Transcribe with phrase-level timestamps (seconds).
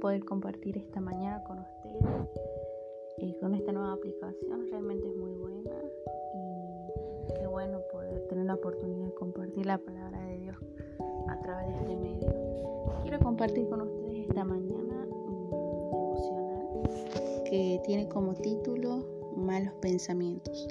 [0.00, 2.02] poder compartir esta mañana con ustedes
[3.18, 4.66] y con esta nueva aplicación.
[4.70, 5.70] Realmente es muy buena
[6.34, 10.56] y qué bueno poder tener la oportunidad de compartir la palabra de Dios
[11.28, 12.34] a través de este medio.
[13.02, 15.50] Quiero compartir con ustedes esta mañana un
[15.92, 19.04] devocional que tiene como título
[19.36, 20.66] Malos pensamientos.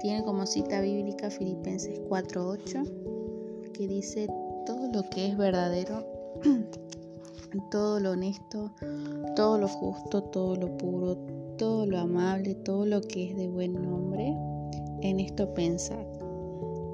[0.00, 4.26] Tiene como cita bíblica Filipenses 4:8 que dice
[4.66, 6.04] todo lo que es verdadero
[7.70, 8.70] todo lo honesto,
[9.34, 11.16] todo lo justo, todo lo puro,
[11.58, 14.34] todo lo amable, todo lo que es de buen nombre,
[15.02, 16.04] en esto pensad.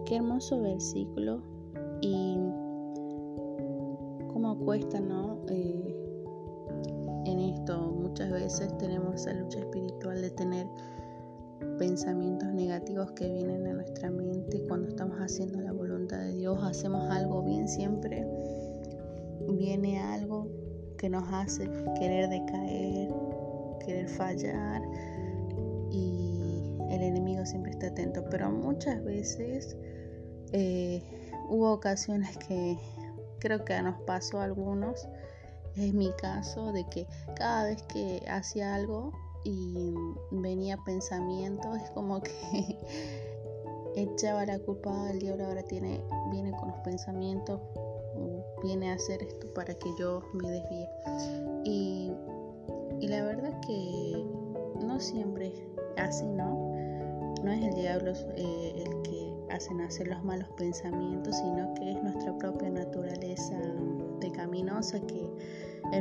[0.05, 1.43] Qué hermoso versículo
[2.01, 2.37] y
[4.33, 5.39] cómo cuesta, ¿no?
[5.49, 5.97] Eh,
[7.27, 10.67] en esto muchas veces tenemos esa lucha espiritual de tener
[11.79, 17.11] pensamientos negativos que vienen a nuestra mente cuando estamos haciendo la voluntad de Dios, hacemos
[17.11, 18.27] algo bien siempre
[19.49, 20.49] viene algo
[20.99, 23.13] que nos hace querer decaer,
[23.85, 24.83] querer fallar
[25.91, 28.25] y el enemigo siempre está atento.
[28.31, 29.77] Pero muchas veces
[30.53, 31.03] eh,
[31.49, 32.79] hubo ocasiones que
[33.39, 35.09] creo que nos pasó a algunos,
[35.77, 39.13] es mi caso, de que cada vez que hacía algo
[39.45, 39.95] y
[40.31, 42.33] venía pensamiento, es como que
[43.95, 47.61] echaba la culpa al diablo, ahora tiene, viene con los pensamientos
[48.67, 50.89] viene a hacer esto para que yo me desvíe.
[51.65, 52.13] Y,
[53.01, 54.27] la verdad que
[54.85, 55.53] no siempre
[55.97, 56.75] así, ¿no?
[57.45, 62.03] No es el diablo eh, el que hace nacer los malos pensamientos, sino que es
[62.03, 63.57] nuestra propia naturaleza
[64.21, 65.29] pecaminosa que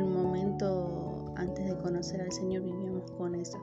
[0.01, 3.59] un momento antes de conocer al Señor vivíamos con eso.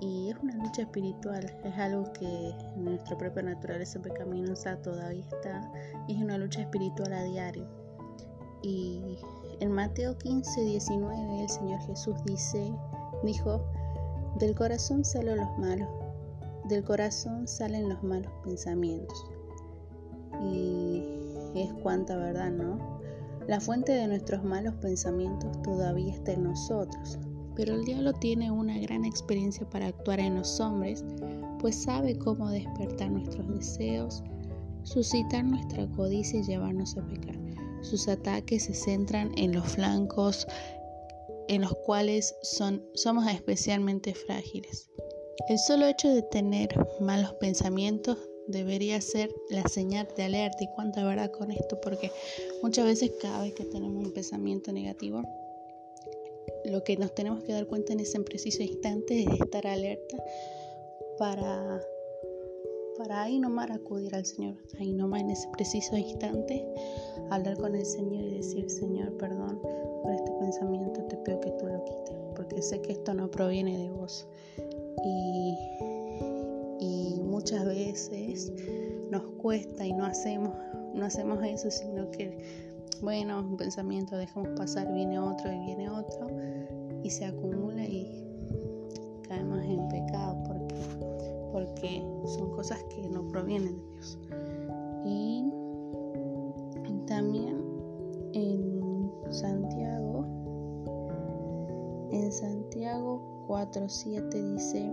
[0.00, 5.70] Y es una lucha espiritual, es algo que nuestra propia naturaleza pecaminosa todavía está,
[6.06, 7.87] y es una lucha espiritual a diario.
[8.62, 9.18] Y
[9.60, 12.72] en Mateo 15, 19 el Señor Jesús dice,
[13.22, 13.62] dijo,
[14.38, 15.88] del corazón salen los malos,
[16.68, 19.26] del corazón salen los malos pensamientos.
[20.42, 21.02] Y
[21.54, 22.98] es cuanta verdad, ¿no?
[23.46, 27.18] La fuente de nuestros malos pensamientos todavía está en nosotros,
[27.56, 31.04] pero el diablo tiene una gran experiencia para actuar en los hombres,
[31.58, 34.22] pues sabe cómo despertar nuestros deseos,
[34.82, 37.36] suscitar nuestra codicia y llevarnos a pecar.
[37.82, 40.46] Sus ataques se centran en los flancos
[41.48, 44.88] en los cuales son, somos especialmente frágiles.
[45.48, 46.68] El solo hecho de tener
[47.00, 48.18] malos pensamientos
[48.48, 52.10] debería ser la señal de alerta y cuánta verdad con esto, porque
[52.62, 55.22] muchas veces cada vez que tenemos un pensamiento negativo,
[56.64, 60.16] lo que nos tenemos que dar cuenta en ese preciso instante es estar alerta
[61.18, 61.80] para
[62.98, 66.66] para ahí nomás acudir al Señor, ahí nomás en ese preciso instante,
[67.30, 69.60] hablar con el Señor y decir, Señor, perdón
[70.02, 73.78] por este pensamiento, te pido que tú lo quites, porque sé que esto no proviene
[73.78, 74.26] de vos.
[75.04, 75.56] Y,
[76.80, 78.52] y muchas veces
[79.10, 80.52] nos cuesta y no hacemos,
[80.92, 82.42] no hacemos eso, sino que,
[83.00, 86.26] bueno, un pensamiento dejamos pasar, viene otro y viene otro,
[87.04, 88.24] y se acumula y
[89.28, 90.42] caemos en pecado
[91.52, 94.18] porque son cosas que no provienen de Dios.
[95.04, 95.44] Y
[97.08, 97.64] también
[98.34, 100.26] en Santiago,
[102.12, 104.90] en Santiago 4.7 dice,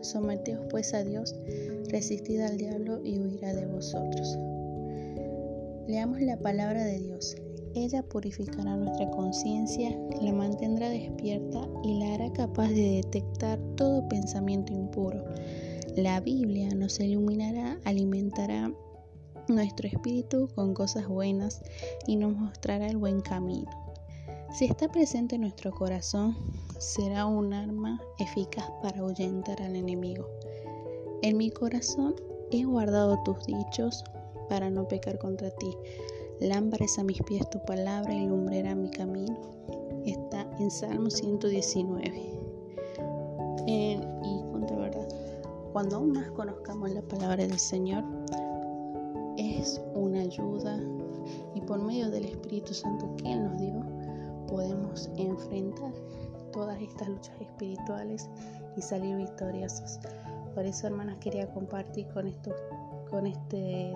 [0.00, 1.36] someteos pues a Dios,
[1.88, 4.38] resistid al diablo y huirá de vosotros.
[5.86, 7.36] Leamos la palabra de Dios.
[7.74, 9.90] Ella purificará nuestra conciencia,
[10.22, 15.22] la mantendrá despierta y la hará capaz de detectar todo pensamiento impuro
[15.96, 18.72] la Biblia nos iluminará, alimentará
[19.48, 21.60] nuestro espíritu con cosas buenas
[22.06, 23.70] y nos mostrará el buen camino.
[24.52, 26.36] Si está presente en nuestro corazón,
[26.78, 30.26] será un arma eficaz para ahuyentar al enemigo.
[31.22, 32.14] En mi corazón
[32.50, 34.04] he guardado tus dichos
[34.48, 35.76] para no pecar contra ti.
[36.40, 39.40] Lámparas a mis pies tu palabra y lumbrera mi camino.
[40.04, 42.32] Está en Salmo 119.
[45.72, 48.04] Cuando aún más conozcamos la palabra del Señor,
[49.38, 50.78] es una ayuda
[51.54, 53.82] y por medio del Espíritu Santo que Él nos dio,
[54.48, 55.92] podemos enfrentar
[56.52, 58.28] todas estas luchas espirituales
[58.76, 59.98] y salir victoriosos.
[60.54, 62.54] Por eso, hermanas, quería compartir con esto,
[63.08, 63.94] con este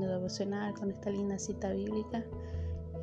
[0.00, 2.24] devocional, con esta linda cita bíblica.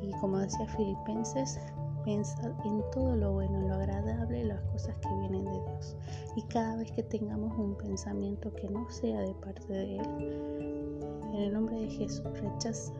[0.02, 1.58] Y como decía Filipenses,
[2.04, 5.96] Pensad en todo lo bueno, lo agradable, las cosas que vienen de Dios.
[6.36, 11.00] Y cada vez que tengamos un pensamiento que no sea de parte de Él,
[11.32, 12.92] en el nombre de Jesús rechaza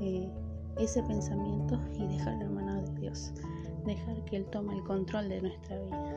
[0.00, 0.28] eh,
[0.78, 3.32] ese pensamiento y déjalo en manos de Dios.
[3.84, 6.14] dejar que Él tome el control de nuestra vida.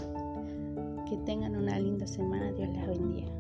[1.08, 3.39] Que tengan una linda semana, Dios las bendiga.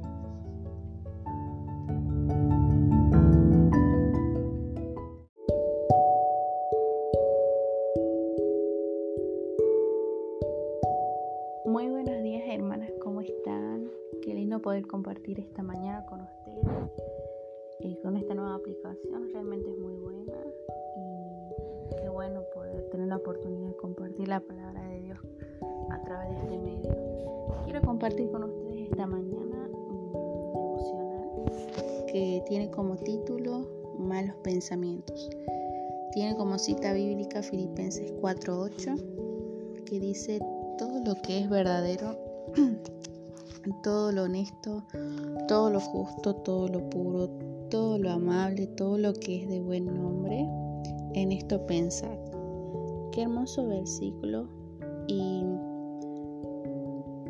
[14.70, 16.64] Poder compartir esta mañana con ustedes
[17.80, 20.38] y con esta nueva aplicación, realmente es muy buena
[20.96, 25.18] y qué bueno poder tener la oportunidad de compartir la palabra de Dios
[25.90, 26.96] a través de este medio.
[27.64, 33.66] Quiero compartir con ustedes esta mañana un devocional que tiene como título
[33.98, 35.32] Malos pensamientos.
[36.12, 40.38] Tiene como cita bíblica Filipenses 4:8 que dice
[40.78, 42.16] todo lo que es verdadero,
[43.84, 44.84] todo lo honesto,
[45.48, 47.30] todo lo justo, todo lo puro,
[47.70, 50.48] todo lo amable, todo lo que es de buen nombre,
[51.14, 52.18] en esto pensar.
[53.12, 54.48] Qué hermoso versículo
[55.08, 55.44] y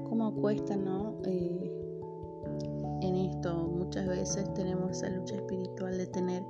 [0.07, 1.15] cómo cuesta, ¿no?
[1.25, 1.71] Eh,
[3.01, 6.43] en esto muchas veces tenemos esa lucha espiritual de tener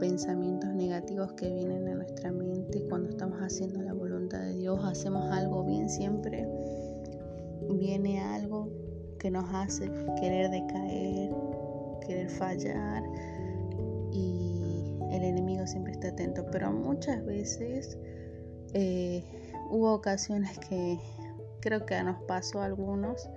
[0.00, 5.30] pensamientos negativos que vienen a nuestra mente cuando estamos haciendo la voluntad de Dios, hacemos
[5.30, 6.48] algo bien, siempre
[7.70, 8.68] viene algo
[9.18, 9.90] que nos hace
[10.20, 11.30] querer decaer,
[12.06, 13.02] querer fallar
[14.12, 16.44] y el enemigo siempre está atento.
[16.50, 17.98] Pero muchas veces
[18.74, 19.24] eh,
[19.70, 20.98] hubo ocasiones que
[21.60, 23.28] creo que nos pasó a algunos,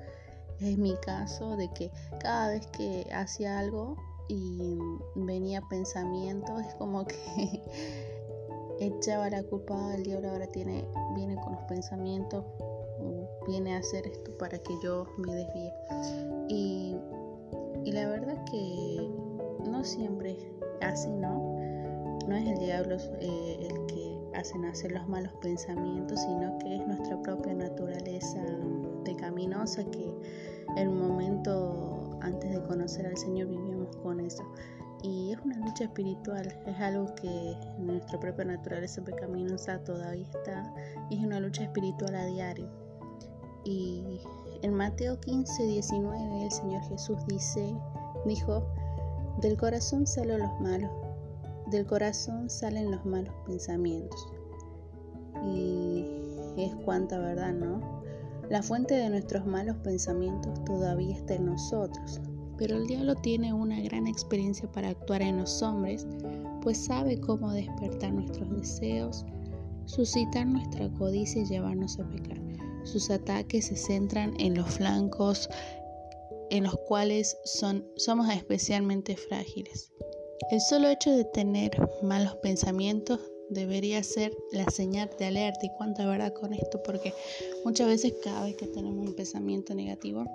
[0.59, 3.95] es mi caso, de que cada vez que hacía algo
[4.27, 4.77] y
[5.15, 7.15] venía pensamiento, es como que
[8.79, 10.85] echaba la culpa al diablo, ahora tiene,
[11.15, 12.43] viene con los pensamientos,
[13.47, 15.73] viene a hacer esto para que yo me desvíe.
[16.49, 16.95] Y,
[17.85, 19.09] y la verdad que
[19.69, 20.37] no siempre
[20.81, 21.57] así, ¿no?
[22.27, 26.85] No es el diablo eh, el que hace nacer los malos pensamientos, sino que es
[26.85, 28.43] nuestra propia naturaleza
[29.05, 30.13] pecaminosa que
[30.75, 34.43] el momento antes de conocer al Señor vivíamos con eso.
[35.03, 40.73] Y es una lucha espiritual, es algo que nuestra propia naturaleza pecaminosa todavía está,
[41.09, 42.86] y es una lucha espiritual a diario.
[43.67, 44.21] Y
[44.61, 47.75] en Mateo 15, 19 el Señor Jesús dice,
[48.25, 48.63] dijo,
[49.41, 50.89] del corazón salen los malos,
[51.69, 54.29] del corazón salen los malos pensamientos.
[55.43, 56.05] Y
[56.55, 57.81] es cuanta verdad, ¿no?
[58.49, 62.21] La fuente de nuestros malos pensamientos todavía está en nosotros,
[62.57, 66.07] pero el diablo tiene una gran experiencia para actuar en los hombres,
[66.61, 69.25] pues sabe cómo despertar nuestros deseos,
[69.83, 72.46] suscitar nuestra codicia y llevarnos a pecar.
[72.91, 75.49] Sus ataques se centran en los flancos
[76.49, 79.91] en los cuales son, somos especialmente frágiles.
[80.51, 83.19] El solo hecho de tener malos pensamientos
[83.49, 87.13] debería ser la señal de alerta y cuánta verdad con esto porque
[87.63, 90.25] muchas veces cada vez que tenemos un pensamiento negativo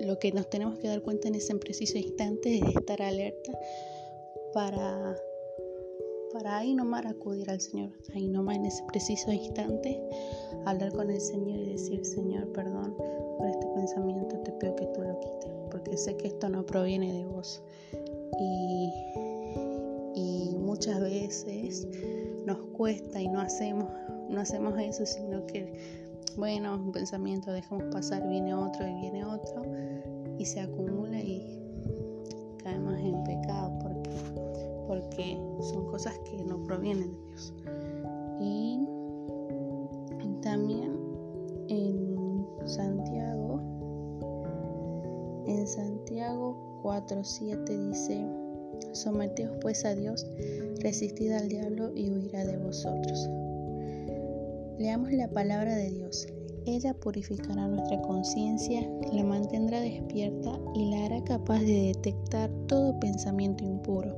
[0.00, 3.52] lo que nos tenemos que dar cuenta en ese preciso instante es estar alerta
[4.52, 5.16] para,
[6.32, 10.00] para ahí nomás acudir al Señor, ahí nomás en ese preciso instante
[10.64, 12.94] hablar con el Señor y decir, Señor, perdón
[13.38, 17.12] por este pensamiento, te pido que tú lo quites, porque sé que esto no proviene
[17.12, 17.62] de vos.
[18.38, 18.92] Y,
[20.14, 21.88] y muchas veces
[22.46, 23.88] nos cuesta y no hacemos,
[24.28, 29.62] no hacemos eso, sino que bueno, un pensamiento dejamos pasar, viene otro y viene otro
[30.38, 31.60] y se acumula y
[32.62, 33.78] caemos en pecado
[34.90, 37.54] porque, son cosas que no provienen de Dios.
[38.40, 38.88] Y
[40.40, 40.98] también
[41.68, 43.60] en Santiago,
[45.46, 48.26] en Santiago 4.7 dice,
[48.90, 50.26] someteos pues a Dios,
[50.80, 53.30] resistid al diablo y huirá de vosotros.
[54.76, 56.26] Leamos la palabra de Dios.
[56.66, 63.62] Ella purificará nuestra conciencia, la mantendrá despierta y la hará capaz de detectar todo pensamiento
[63.62, 64.16] impuro.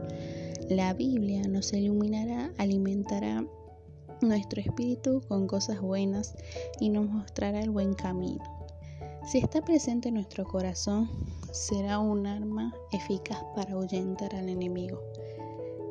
[0.74, 3.44] La Biblia nos iluminará, alimentará
[4.22, 6.34] nuestro espíritu con cosas buenas
[6.80, 8.42] y nos mostrará el buen camino.
[9.26, 11.10] Si está presente en nuestro corazón,
[11.52, 14.98] será un arma eficaz para ahuyentar al enemigo.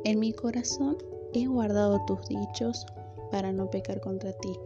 [0.03, 0.97] En mi corazón
[1.35, 2.87] he guardado tus dichos
[3.29, 4.57] para no pecar contra ti.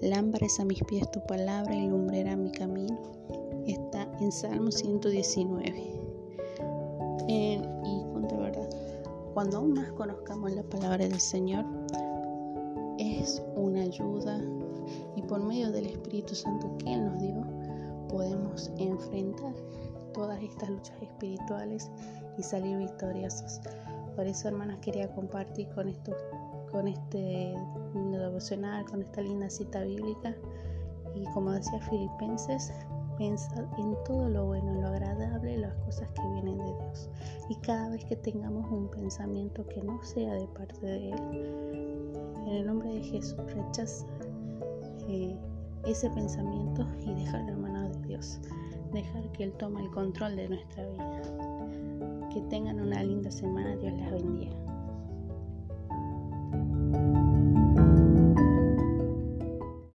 [0.00, 2.98] Lámpara a mis pies tu palabra y lumbrera mi camino.
[3.66, 6.00] Está en Salmo 119.
[7.28, 8.09] y contra verdad,
[9.40, 11.64] cuando aún más conozcamos la palabra del Señor,
[12.98, 14.38] es una ayuda
[15.16, 17.46] y por medio del Espíritu Santo que Él nos dio,
[18.10, 19.54] podemos enfrentar
[20.12, 21.90] todas estas luchas espirituales
[22.36, 23.62] y salir victoriosos.
[24.14, 26.16] Por eso, hermanas, quería compartir con estos
[26.70, 27.54] con este
[27.94, 30.36] devocional, con esta linda cita bíblica.
[31.14, 32.70] Y como decía Filipenses,
[33.20, 37.10] pensar en todo lo bueno, en lo agradable, las cosas que vienen de Dios.
[37.50, 42.14] Y cada vez que tengamos un pensamiento que no sea de parte de Él,
[42.46, 44.06] en el nombre de Jesús rechaza
[45.06, 45.36] eh,
[45.84, 48.40] ese pensamiento y dejarlo en manos de Dios.
[48.90, 52.30] Dejar que Él tome el control de nuestra vida.
[52.32, 53.76] Que tengan una linda semana.
[53.76, 54.69] Dios las bendiga.